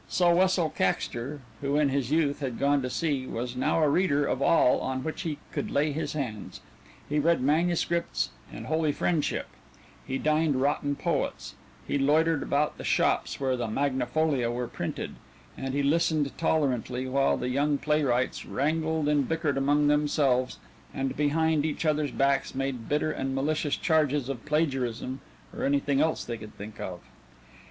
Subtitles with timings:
[0.07, 4.25] So Wessel Caxter (who in his youth had gone to sea) was now a reader
[4.25, 6.59] of all on which he could lay his hands
[7.07, 9.45] he read manuscripts in holy friendship;
[10.03, 11.53] he dined rotten poets;
[11.87, 15.17] he loitered about the shops where the Magna Folia were printed,
[15.55, 20.57] and he listened tolerantly while the young playwrights wrangled and bickered among them selves,
[20.95, 25.21] and behind each other's backs made bitter and malicious charges of plagiarism
[25.55, 27.01] or anything else they could think of.